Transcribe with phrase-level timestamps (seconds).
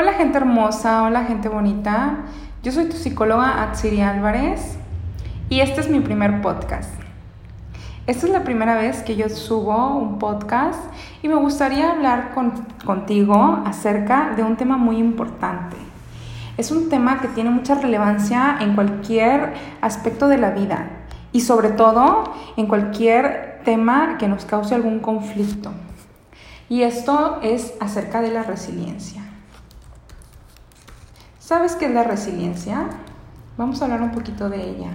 [0.00, 2.18] Hola gente hermosa, hola gente bonita.
[2.62, 4.78] Yo soy tu psicóloga Atsiri Álvarez
[5.48, 6.94] y este es mi primer podcast.
[8.06, 10.78] Esta es la primera vez que yo subo un podcast
[11.20, 12.32] y me gustaría hablar
[12.84, 15.76] contigo acerca de un tema muy importante.
[16.56, 20.90] Es un tema que tiene mucha relevancia en cualquier aspecto de la vida
[21.32, 25.72] y sobre todo en cualquier tema que nos cause algún conflicto.
[26.68, 29.27] Y esto es acerca de la resiliencia.
[31.48, 32.90] ¿Sabes qué es la resiliencia?
[33.56, 34.90] Vamos a hablar un poquito de ella.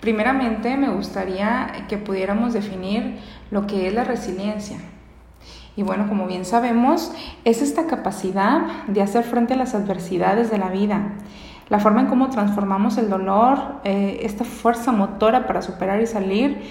[0.00, 3.18] Primeramente, me gustaría que pudiéramos definir
[3.50, 4.76] lo que es la resiliencia.
[5.74, 7.10] Y bueno, como bien sabemos,
[7.44, 11.14] es esta capacidad de hacer frente a las adversidades de la vida,
[11.68, 16.62] la forma en cómo transformamos el dolor, eh, esta fuerza motora para superar y salir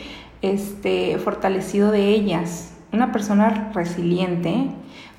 [0.41, 2.77] este, fortalecido de ellas.
[2.93, 4.69] Una persona resiliente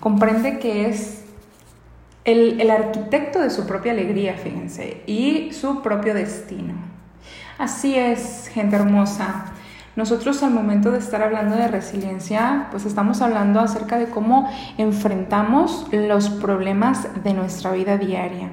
[0.01, 1.22] comprende que es
[2.25, 6.75] el, arquitecto de su propia alegría, fíjense, y su propio destino.
[7.59, 9.47] Así es, gente hermosa.
[9.95, 15.87] Nosotros al momento de estar hablando de resiliencia, pues estamos hablando acerca de cómo enfrentamos
[15.93, 18.49] los problemas de nuestra vida diaria.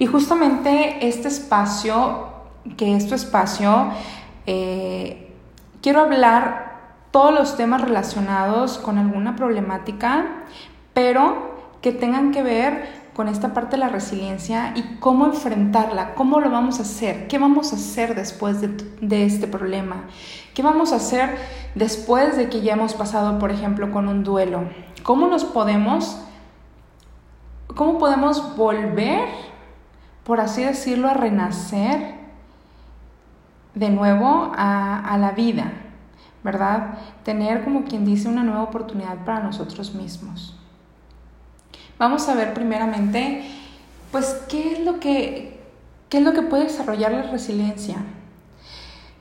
[0.00, 2.26] Y justamente este espacio,
[2.76, 3.90] que es tu espacio,
[4.46, 5.32] eh,
[5.80, 6.68] quiero hablar
[7.12, 10.26] todos los temas relacionados con alguna problemática,
[10.92, 16.38] pero que tengan que ver con esta parte de la resiliencia y cómo enfrentarla, cómo
[16.38, 20.04] lo vamos a hacer, qué vamos a hacer después de, este problema,
[20.54, 21.36] qué vamos a hacer
[21.74, 24.68] después de que ya hemos pasado, por ejemplo, con un duelo,
[25.02, 26.20] cómo nos podemos,
[27.74, 29.28] cómo podemos volver,
[30.22, 32.14] por así decirlo, a renacer
[33.74, 35.72] de nuevo a, a la vida,
[36.44, 36.98] ¿verdad?
[37.24, 40.57] Tener, como quien dice, una nueva oportunidad para nosotros mismos.
[41.98, 43.44] Vamos a ver primeramente,
[44.12, 45.60] pues, qué es lo que,
[46.08, 47.96] qué es lo que puede desarrollar la resiliencia.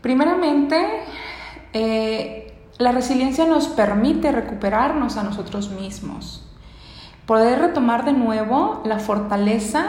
[0.01, 1.03] Primeramente,
[1.73, 6.47] eh, la resiliencia nos permite recuperarnos a nosotros mismos,
[7.25, 9.87] poder retomar de nuevo la fortaleza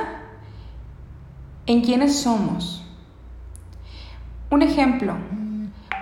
[1.67, 2.83] en quienes somos.
[4.51, 5.15] Un ejemplo,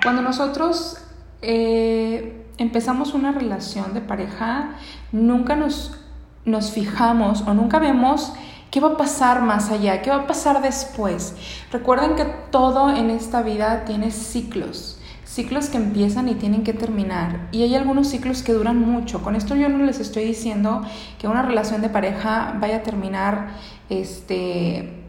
[0.04, 0.98] cuando nosotros
[1.42, 4.76] eh, empezamos una relación de pareja,
[5.10, 5.98] nunca nos
[6.46, 8.32] nos fijamos o nunca vemos
[8.70, 11.34] qué va a pasar más allá, qué va a pasar después.
[11.70, 17.48] Recuerden que todo en esta vida tiene ciclos, ciclos que empiezan y tienen que terminar.
[17.52, 19.22] Y hay algunos ciclos que duran mucho.
[19.22, 20.82] Con esto yo no les estoy diciendo
[21.18, 23.48] que una relación de pareja vaya a terminar
[23.90, 25.02] este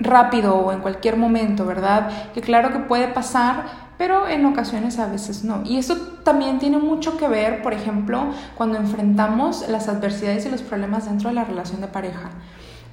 [0.00, 2.32] rápido o en cualquier momento, ¿verdad?
[2.32, 5.62] Que claro que puede pasar, pero en ocasiones a veces no.
[5.64, 10.62] Y eso también tiene mucho que ver, por ejemplo, cuando enfrentamos las adversidades y los
[10.62, 12.30] problemas dentro de la relación de pareja.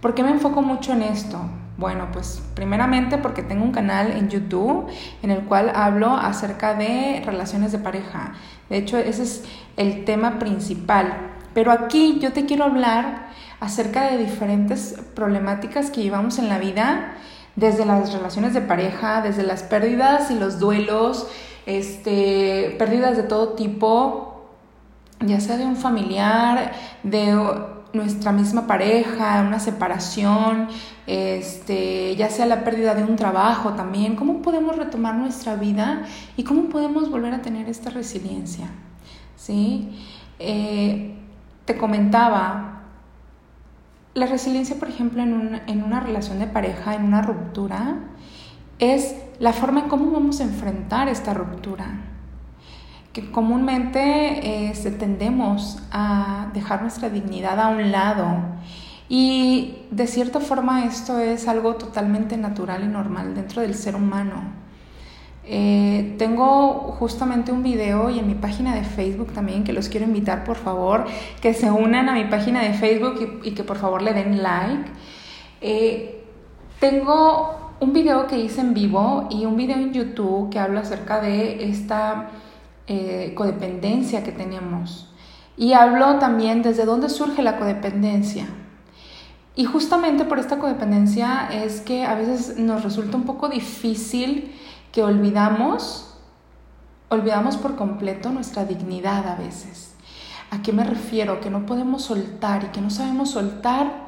[0.02, 1.40] ¿Por qué me enfoco mucho en esto?
[1.78, 4.88] Bueno, pues primeramente porque tengo un canal en YouTube
[5.22, 8.34] en el cual hablo acerca de relaciones de pareja.
[8.70, 9.44] De hecho, ese es
[9.78, 11.32] el tema principal.
[11.54, 13.28] Pero aquí yo te quiero hablar
[13.60, 17.14] acerca de diferentes problemáticas que llevamos en la vida
[17.56, 21.28] desde las relaciones de pareja, desde las pérdidas y los duelos,
[21.66, 24.46] este, pérdidas de todo tipo,
[25.22, 26.74] ya sea de un familiar,
[27.04, 27.34] de
[27.94, 30.68] nuestra misma pareja, una separación,
[31.08, 36.04] este, ya sea la pérdida de un trabajo también, cómo podemos retomar nuestra vida
[36.36, 38.68] y cómo podemos volver a tener esta resiliencia.
[39.38, 39.98] ¿Sí?
[40.40, 41.16] Eh,
[41.64, 42.75] te comentaba
[44.16, 47.98] la resiliencia, por ejemplo, en una, relación de pareja, en una ruptura,
[48.80, 51.86] es la forma en cómo vamos a enfrentar esta ruptura.
[53.12, 58.38] Que comúnmente eh, tendemos a dejar nuestra dignidad a un lado
[59.10, 64.65] y de cierta forma esto es algo totalmente natural y normal dentro del ser humano.
[65.48, 70.08] Eh, tengo justamente un video y en mi página de Facebook también que los quiero
[70.08, 71.06] invitar por favor
[71.40, 74.90] que se unan a mi página de Facebook y, que por favor le den like.
[75.62, 76.24] Eh,
[76.80, 81.22] tengo un video que hice en vivo y un video en YouTube que habla acerca
[81.22, 82.30] de esta
[82.88, 85.12] eh, codependencia que tenemos.
[85.58, 88.48] Y hablo también desde dónde surge la codependencia.
[89.56, 94.52] Y justamente por esta codependencia es que a veces nos resulta un poco difícil
[94.96, 96.16] que olvidamos,
[97.10, 99.94] olvidamos por completo nuestra dignidad a veces.
[100.52, 101.42] ¿A qué me refiero?
[101.42, 104.06] Que no podemos soltar y que no sabemos soltar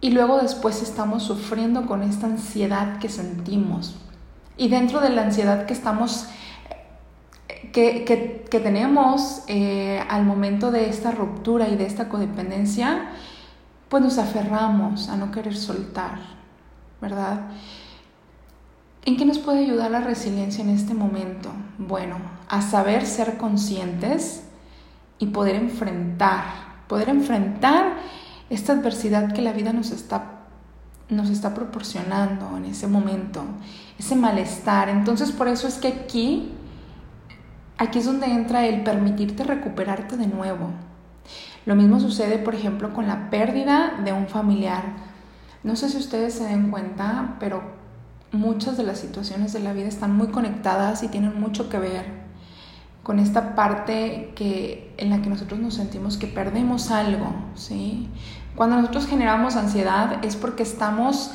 [0.00, 3.94] y luego después estamos sufriendo con esta ansiedad que sentimos.
[4.56, 6.28] Y dentro de la ansiedad que estamos,
[7.74, 13.10] que, tenemos eh, al momento de esta ruptura y de esta codependencia,
[13.90, 16.20] pues nos aferramos a no querer soltar,
[17.02, 17.50] ¿verdad?
[19.04, 21.50] ¿En qué nos puede ayudar la resiliencia en este momento?
[21.76, 22.16] Bueno,
[22.48, 24.44] a saber ser conscientes
[25.18, 26.44] y poder enfrentar,
[26.86, 27.96] poder enfrentar
[28.48, 30.38] esta adversidad que la vida nos está
[31.08, 33.42] nos está proporcionando en ese momento,
[33.98, 34.88] ese malestar.
[34.88, 36.52] Entonces por eso es que aquí,
[37.76, 40.70] aquí es donde entra el permitirte recuperarte de nuevo.
[41.66, 44.84] Lo mismo sucede, por ejemplo, con la pérdida de un familiar.
[45.62, 47.81] No sé si ustedes se den cuenta, pero
[48.32, 52.22] muchas de las situaciones de la vida están muy conectadas y tienen mucho que ver
[53.02, 58.08] con esta parte que, en la que nosotros nos sentimos que perdemos algo, ¿sí?
[58.54, 61.32] Cuando nosotros generamos ansiedad es porque estamos,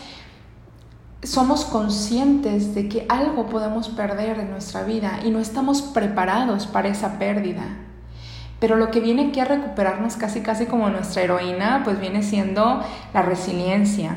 [1.23, 6.87] somos conscientes de que algo podemos perder en nuestra vida y no estamos preparados para
[6.87, 7.65] esa pérdida.
[8.59, 12.81] Pero lo que viene aquí a recuperarnos casi casi como nuestra heroína, pues viene siendo
[13.13, 14.15] la resiliencia.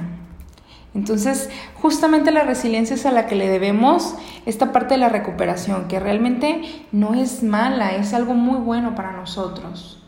[0.95, 1.51] Entonces,
[1.81, 4.15] justamente la resiliencia es a la que le debemos
[4.45, 9.13] esta parte de la recuperación, que realmente no es mala, es algo muy bueno para
[9.13, 10.03] nosotros.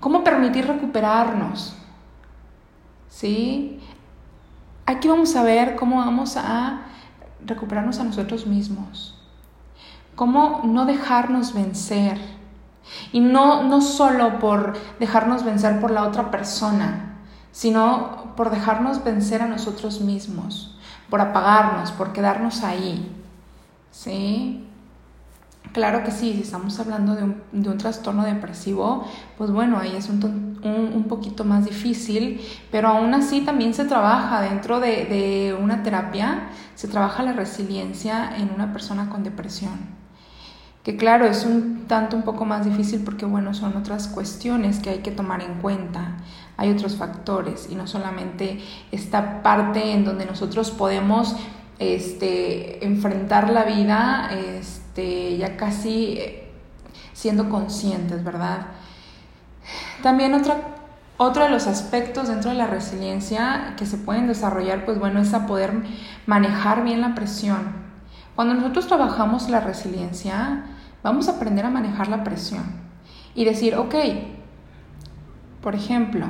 [0.00, 1.76] ¿Cómo permitir recuperarnos?
[3.16, 3.80] ¿sí?
[4.84, 6.82] Aquí vamos a ver cómo vamos a
[7.44, 9.18] recuperarnos a nosotros mismos,
[10.14, 12.18] cómo no dejarnos vencer.
[13.12, 17.15] Y no, no solo por dejarnos vencer por la otra persona,
[17.56, 20.76] sino por dejarnos vencer a nosotros mismos,
[21.08, 23.10] por apagarnos, por quedarnos ahí.
[23.90, 24.68] ¿Sí?
[25.72, 29.08] Claro que sí, si estamos hablando de un, de un trastorno depresivo,
[29.38, 34.42] pues bueno, ahí es un, un, poquito más difícil, pero aún así también se trabaja
[34.42, 39.95] dentro de, de una terapia, se trabaja la resiliencia en una persona con depresión.
[40.86, 44.90] Que claro, es un tanto un poco más difícil porque bueno, son otras cuestiones que
[44.90, 46.18] hay que tomar en cuenta.
[46.56, 48.60] Hay otros factores y no solamente
[48.92, 51.34] esta parte en donde nosotros podemos
[51.80, 56.52] este, enfrentar la vida, este, ya casi eh,
[57.12, 58.68] siendo conscientes, ¿verdad?
[60.04, 60.40] También
[61.16, 65.34] otro de los aspectos dentro de la resiliencia que se pueden desarrollar, pues bueno, es
[65.34, 65.82] a poder
[66.26, 67.84] manejar bien la presión.
[68.36, 70.66] Cuando nosotros trabajamos la resiliencia,
[71.06, 72.64] vamos a aprender a manejar la presión
[73.32, 73.94] y decir, ok,
[75.62, 76.26] por ejemplo,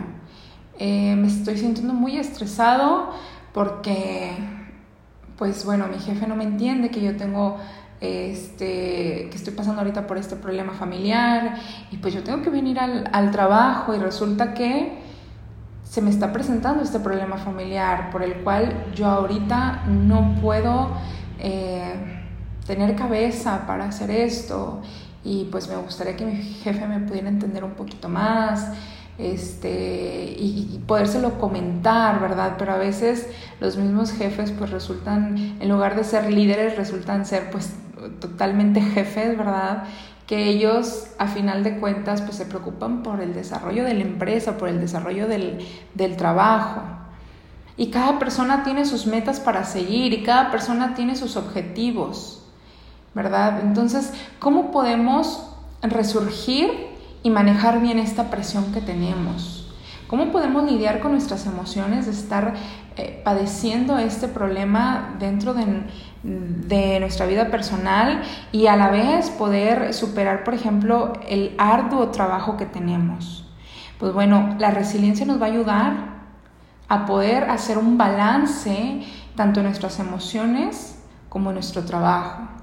[0.78, 3.10] eh, me estoy sintiendo muy estresado
[3.54, 4.32] porque,
[5.38, 7.56] pues bueno, mi jefe no me entiende que yo tengo
[8.02, 11.56] este, que estoy pasando ahorita por este problema familiar
[11.90, 14.98] y pues yo tengo que venir al, trabajo y resulta que
[15.84, 20.90] se me está presentando este problema familiar por el cual yo ahorita no puedo
[21.38, 22.15] eh,
[22.66, 24.80] tener cabeza para hacer esto
[25.24, 28.72] y pues me gustaría que mi jefe me pudiera entender un poquito más
[29.18, 32.56] este, y, y, podérselo comentar, ¿verdad?
[32.58, 33.26] Pero a veces
[33.60, 37.72] los mismos jefes pues resultan, en lugar de ser líderes, resultan ser pues
[38.20, 39.84] totalmente jefes, ¿verdad?
[40.26, 44.58] Que ellos a final de cuentas pues se preocupan por el desarrollo de la empresa,
[44.58, 46.82] por el desarrollo del, del trabajo.
[47.78, 52.45] Y cada persona tiene sus metas para seguir y cada persona tiene sus objetivos,
[53.16, 53.60] ¿verdad?
[53.62, 55.48] Entonces, ¿cómo podemos
[55.80, 56.68] resurgir
[57.22, 59.74] y manejar bien esta presión que tenemos?
[60.06, 62.52] ¿Cómo podemos lidiar con nuestras emociones de estar
[62.96, 65.64] eh, padeciendo este problema dentro de,
[66.22, 68.20] de nuestra vida personal
[68.52, 73.48] y a la vez poder superar, por ejemplo, el arduo trabajo que tenemos.
[73.98, 75.92] Pues bueno, la resiliencia nos va a ayudar
[76.88, 79.04] a poder hacer un balance
[79.36, 82.56] tanto en nuestras emociones como en nuestro trabajo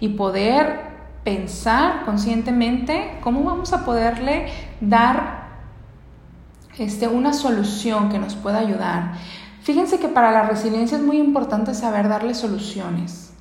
[0.00, 0.90] y poder
[1.24, 4.46] pensar conscientemente cómo vamos a poderle
[4.80, 5.48] dar
[6.78, 9.12] este, una solución que nos pueda ayudar.
[9.62, 13.34] Fíjense que para la resiliencia es muy importante saber darle soluciones.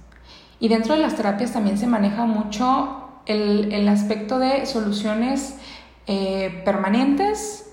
[0.59, 5.57] Y dentro de las terapias también se maneja mucho el, aspecto de soluciones
[6.07, 7.71] eh, permanentes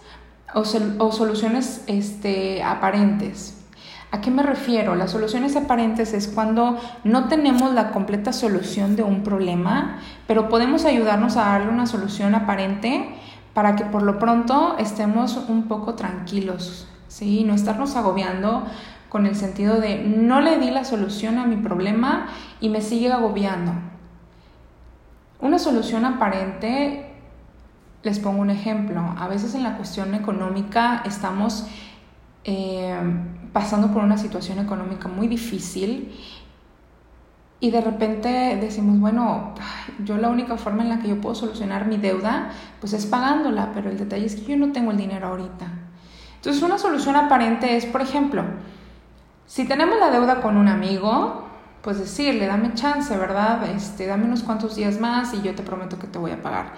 [0.55, 3.66] o, soluciones este, aparentes.
[4.11, 4.95] ¿A qué me refiero?
[4.95, 10.85] Las soluciones aparentes es cuando no tenemos la completa solución de un problema, pero podemos
[10.85, 13.15] ayudarnos a darle una solución aparente
[13.53, 17.45] para que por lo pronto estemos un poco tranquilos ¿sí?
[17.45, 18.65] No estarnos agobiando
[19.09, 22.27] con el sentido de no le di la solución a mi problema
[22.61, 23.73] y me sigue agobiando.
[25.41, 27.15] Una solución aparente,
[28.03, 31.67] les pongo un ejemplo, a veces en la cuestión económica estamos
[32.47, 32.97] eh,
[33.53, 36.15] pasando por una situación económica muy difícil
[37.59, 39.55] y de repente decimos, bueno,
[40.05, 42.51] yo la única forma en la que yo puedo solucionar mi deuda,
[42.81, 45.67] pues es pagándola, pero el detalle es que yo no tengo el dinero ahorita.
[46.37, 48.45] Entonces una solución aparente es, por ejemplo,
[49.47, 51.45] si tenemos la deuda con un amigo,
[51.83, 53.69] pues decirle, dame chance, ¿verdad?
[53.71, 56.75] Este, dame unos cuantos días más y yo te prometo que te voy a pagar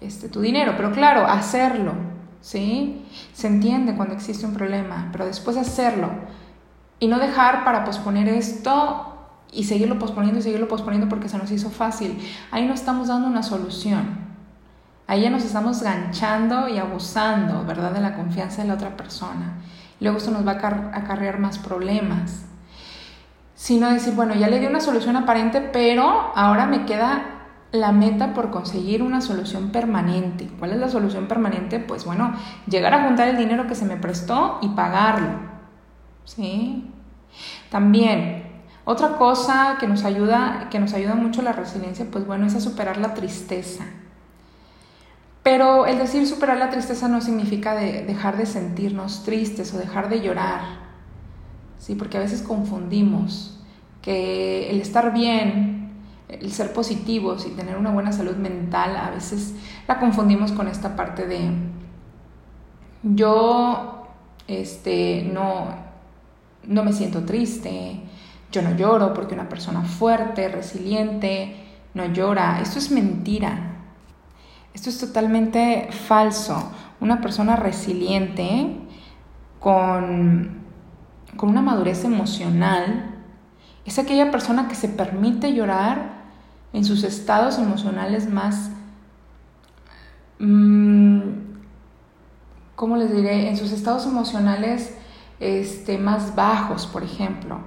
[0.00, 0.74] este, tu dinero.
[0.76, 1.92] Pero claro, hacerlo,
[2.40, 3.04] ¿sí?
[3.32, 6.10] Se entiende cuando existe un problema, pero después hacerlo
[6.98, 9.12] y no dejar para posponer esto
[9.52, 12.18] y seguirlo posponiendo y seguirlo posponiendo porque se nos hizo fácil.
[12.50, 14.26] Ahí no estamos dando una solución.
[15.06, 19.54] Ahí ya nos estamos ganchando y abusando, ¿verdad?, de la confianza de la otra persona.
[20.00, 22.44] Luego eso nos va a acarrear más problemas.
[23.54, 27.35] Sino decir, bueno, ya le di una solución aparente, pero ahora me queda
[27.76, 30.48] la meta por conseguir una solución permanente.
[30.58, 31.78] ¿Cuál es la solución permanente?
[31.78, 32.34] Pues bueno,
[32.68, 35.38] llegar a juntar el dinero que se me prestó y pagarlo.
[36.24, 36.90] ¿Sí?
[37.70, 38.46] También,
[38.84, 42.60] otra cosa que nos ayuda, que nos ayuda mucho la resiliencia, pues bueno, es a
[42.60, 43.84] superar la tristeza.
[45.42, 50.20] Pero el decir superar la tristeza no significa dejar de sentirnos tristes o dejar de
[50.20, 50.60] llorar,
[51.78, 51.94] ¿sí?
[51.94, 53.60] porque a veces confundimos
[54.02, 55.75] que el estar bien,
[56.28, 59.54] el ser positivos y tener una buena salud mental, a veces
[59.86, 61.50] la confundimos con esta parte de
[63.02, 64.08] yo
[64.48, 65.68] este, no,
[66.64, 68.00] no me siento triste,
[68.50, 71.56] yo no lloro porque una persona fuerte, resiliente,
[71.94, 72.60] no llora.
[72.60, 73.74] Esto es mentira.
[74.74, 76.72] Esto es totalmente falso.
[77.00, 78.76] Una persona resiliente
[79.60, 80.62] con,
[81.36, 83.15] con una madurez emocional
[83.86, 86.16] es aquella persona que se permite llorar
[86.72, 88.70] en sus estados emocionales más,
[90.40, 91.20] mm,
[92.74, 93.48] ¿cómo les diré?
[93.48, 94.92] En sus estados emocionales
[95.38, 97.60] este, más bajos, por ejemplo.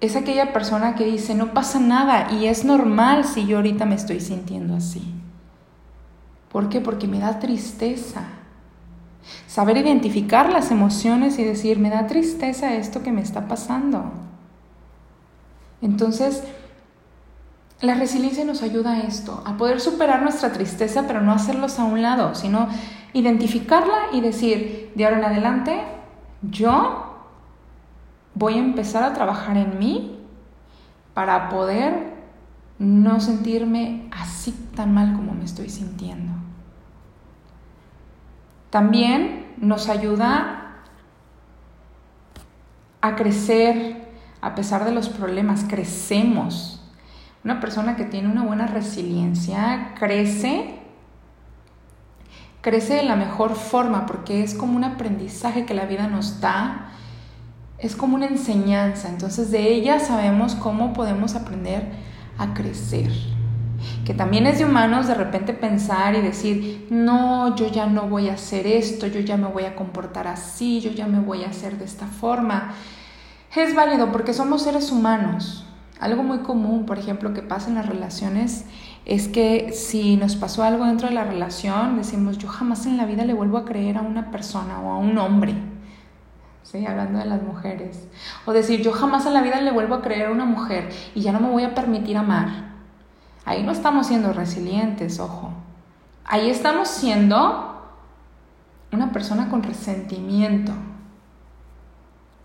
[0.00, 3.94] Es aquella persona que dice, no pasa nada y es normal si yo ahorita me
[3.94, 5.14] estoy sintiendo así.
[6.50, 6.80] ¿Por qué?
[6.80, 8.24] Porque me da tristeza.
[9.46, 14.31] Saber identificar las emociones y decir, me da tristeza esto que me está pasando.
[15.82, 16.44] Entonces,
[17.80, 21.84] la resiliencia nos ayuda a esto, a poder superar nuestra tristeza, pero no hacerlos a
[21.84, 22.68] un lado, sino
[23.12, 25.82] identificarla y decir, de ahora en adelante,
[26.42, 27.26] yo
[28.34, 30.20] voy a empezar a trabajar en mí
[31.12, 32.14] para poder
[32.78, 36.32] no sentirme así tan mal como me estoy sintiendo.
[38.70, 40.78] También nos ayuda
[43.00, 44.01] a crecer
[44.42, 46.80] a pesar de los problemas, crecemos.
[47.44, 50.74] Una persona que tiene una buena resiliencia crece,
[52.60, 56.90] crece de la mejor forma porque es como un aprendizaje que la vida nos da,
[57.78, 59.08] es como una enseñanza.
[59.08, 61.90] Entonces de ella sabemos cómo podemos aprender
[62.36, 63.10] a crecer
[64.04, 68.28] que también es de humanos de repente pensar y decir, no, yo ya no voy
[68.28, 71.48] a hacer esto, yo ya me voy a comportar así, yo ya me voy a
[71.48, 72.74] hacer de esta forma.
[73.54, 75.66] Es válido porque somos seres humanos.
[76.00, 78.64] Algo muy común, por ejemplo, que pasa en las relaciones
[79.04, 83.04] es que si nos pasó algo dentro de la relación, decimos, yo jamás en la
[83.04, 85.54] vida le vuelvo a creer a una persona o a un hombre.
[86.62, 86.86] ¿Sí?
[86.86, 88.08] Hablando de las mujeres.
[88.46, 91.20] O decir, yo jamás en la vida le vuelvo a creer a una mujer y
[91.20, 92.72] ya no me voy a permitir amar.
[93.44, 95.50] Ahí no estamos siendo resilientes, ojo.
[96.24, 97.90] Ahí estamos siendo
[98.92, 100.72] una persona con resentimiento,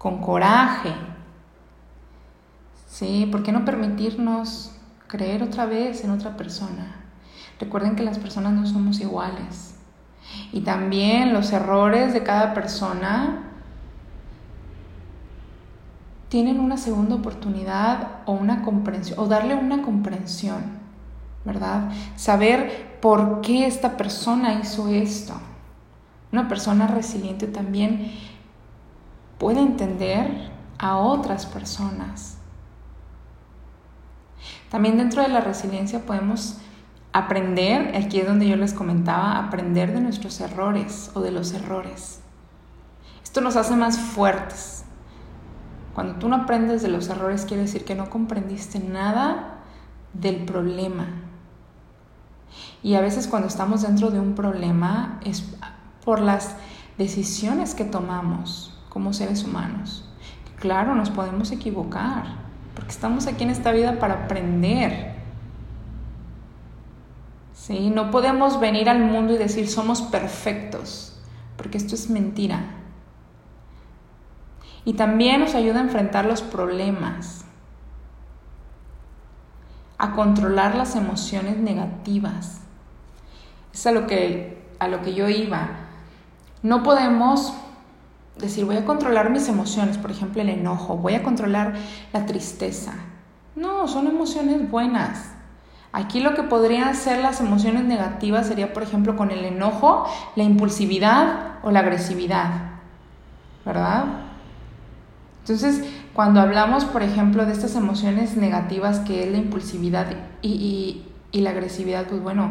[0.08, 0.94] con coraje.
[2.88, 3.28] ¿Sí?
[3.30, 4.72] ¿Por qué no permitirnos
[5.08, 6.96] creer otra vez en otra persona?
[7.60, 9.76] Recuerden que las personas no somos iguales.
[10.54, 13.44] Y también los errores de cada persona
[16.30, 20.78] tienen una segunda oportunidad o una comprensión, o darle una comprensión.
[21.44, 21.90] ¿verdad?
[22.16, 25.34] Saber por qué esta persona hizo esto.
[26.32, 28.12] Una persona resiliente también
[29.38, 32.38] puede entender a otras personas.
[34.70, 36.58] También dentro de la resiliencia podemos
[37.14, 42.20] aprender, aquí es donde yo les comentaba, aprender de nuestros errores o de los errores.
[43.24, 44.84] Esto nos hace más fuertes.
[45.96, 49.62] Cuando tú no aprendes de los errores quiere decir que no comprendiste nada
[50.14, 51.08] del problema,
[52.84, 55.44] y a veces cuando estamos dentro de un problema es
[56.06, 56.56] por las
[56.98, 60.04] decisiones que tomamos como seres humanos.
[60.56, 62.26] Claro, nos podemos equivocar,
[62.74, 65.14] porque estamos aquí en esta vida para aprender.
[67.54, 67.92] ¿Sí?
[67.92, 71.16] No podemos venir al mundo y decir somos perfectos,
[71.58, 72.62] porque esto es mentira.
[74.84, 77.46] Y también nos ayuda a enfrentar los problemas,
[80.00, 82.62] a controlar las emociones negativas
[83.78, 85.68] es a lo que, a lo que yo iba.
[86.64, 87.54] No podemos
[88.40, 91.74] decir, voy a controlar mis emociones, por ejemplo, el enojo, voy a controlar
[92.14, 92.94] la tristeza.
[93.56, 95.32] No, son emociones buenas.
[95.92, 100.44] Aquí lo que podrían ser las emociones negativas sería, por ejemplo, con el enojo, la
[100.44, 102.52] impulsividad o la agresividad,
[103.66, 104.06] ¿verdad?
[105.40, 110.08] Entonces, cuando hablamos, por ejemplo, de estas emociones negativas que es la impulsividad
[110.42, 112.50] y, la agresividad, pues bueno,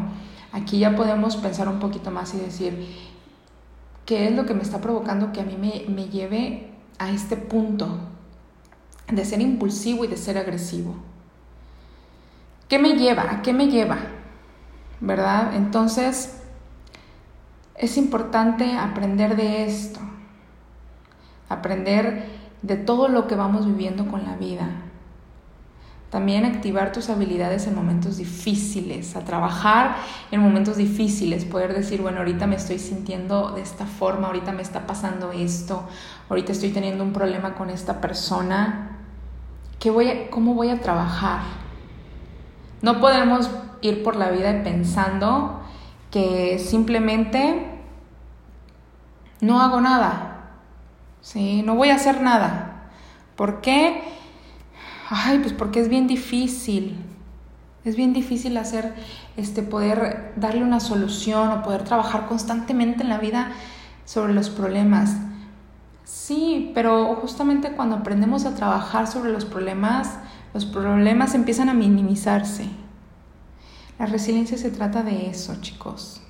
[0.53, 2.87] aquí ya podemos pensar un poquito más y decir,
[4.07, 7.37] ¿qué es lo que me está provocando que a mí me, me lleve a este
[7.37, 7.99] punto
[9.09, 10.95] de ser impulsivo y de ser agresivo?
[12.69, 13.31] ¿Qué me lleva?
[13.31, 13.99] ¿A qué me lleva?
[15.01, 15.55] ¿Verdad?
[15.55, 16.41] Entonces,
[17.75, 20.01] es importante aprender de esto,
[21.49, 22.27] aprender
[22.63, 24.86] de todo lo que vamos viviendo con la vida.
[26.11, 29.97] También activar tus habilidades en momentos difíciles, a trabajar
[30.31, 34.63] en momentos difíciles, poder decir, bueno, ahorita me estoy sintiendo de esta forma, ahorita me
[34.63, 35.83] está pasando esto,
[36.29, 38.99] ahorita estoy teniendo un problema con esta persona.
[39.81, 41.41] ¿Qué voy ¿Cómo voy a trabajar?
[42.83, 45.61] No podemos ir por la vida pensando
[46.11, 47.77] que simplemente
[49.41, 50.51] no hago nada,
[51.21, 51.63] ¿sí?
[51.63, 52.91] No voy a hacer nada.
[53.35, 54.03] ¿Por qué?
[55.09, 56.97] Ay, pues porque es bien difícil.
[57.85, 58.95] Es bien difícil hacer,
[59.37, 63.53] este, poder darle una solución o poder trabajar constantemente en la vida
[64.05, 65.17] sobre los problemas.
[66.05, 70.19] Sí, pero justamente cuando aprendemos a trabajar sobre los problemas,
[70.53, 72.69] los problemas empiezan a minimizarse.
[73.99, 76.21] La resiliencia se trata de eso, chicos.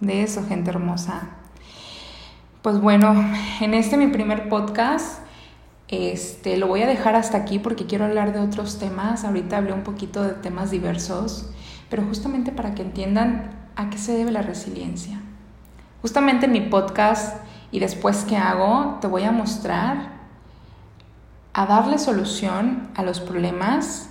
[0.00, 1.28] De eso, gente hermosa.
[2.60, 3.14] Pues bueno,
[3.60, 5.23] en este mi primer podcast,
[5.88, 9.24] este, lo voy a dejar hasta aquí porque quiero hablar de otros temas.
[9.24, 11.50] Ahorita hablé un poquito de temas diversos,
[11.90, 15.20] pero justamente para que entiendan a qué se debe la resiliencia.
[16.02, 17.36] Justamente en mi podcast
[17.70, 20.14] y después que hago, te voy a mostrar
[21.52, 24.10] a darle solución a los problemas,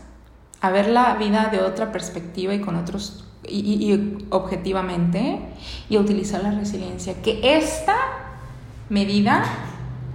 [0.61, 5.39] a ver la vida de otra perspectiva y con otros y, objetivamente
[5.89, 7.95] y utilizar la resiliencia, que esta
[8.89, 9.43] medida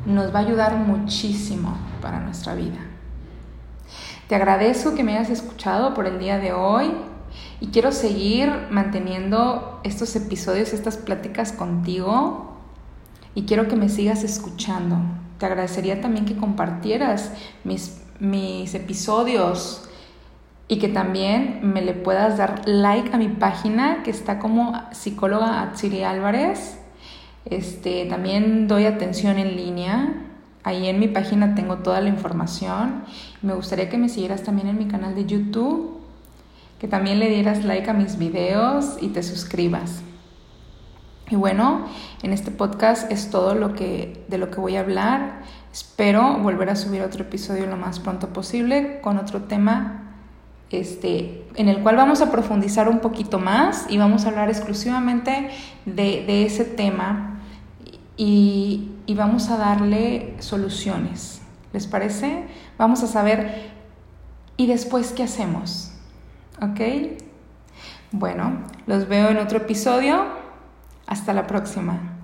[0.08, 2.78] nos va a ayudar muchísimo para nuestra vida.
[4.26, 6.90] Te agradezco que me hayas escuchado por el día de hoy
[7.60, 12.56] y quiero seguir manteniendo estos episodios, estas pláticas contigo
[13.34, 14.96] y quiero que me sigas escuchando.
[15.38, 17.32] Te agradecería también que compartieras
[17.64, 19.88] mis, mis episodios
[20.68, 25.62] y que también me le puedas dar like a mi página que está como psicóloga
[25.62, 26.77] Atsiri Álvarez.
[27.50, 30.24] Este, también doy atención en línea.
[30.64, 33.04] Ahí en mi página tengo toda la información.
[33.42, 35.98] Me gustaría que me siguieras también en mi canal de YouTube,
[36.78, 40.02] que también le dieras like a mis videos y te suscribas.
[41.30, 41.86] Y bueno,
[42.22, 45.42] en este podcast es todo lo que, de lo que voy a hablar.
[45.72, 50.08] Espero volver a subir otro episodio lo más pronto posible con otro tema
[50.70, 55.48] este, en el cual vamos a profundizar un poquito más y vamos a hablar exclusivamente
[55.86, 57.37] de, de ese tema
[58.18, 61.40] y, vamos a darle soluciones.
[61.72, 62.46] ¿Les parece?
[62.76, 63.70] Vamos a saber
[64.56, 65.92] y después qué hacemos.
[66.60, 66.80] ¿Ok?
[68.10, 70.26] Bueno, los veo en otro episodio.
[71.06, 72.17] Hasta la próxima.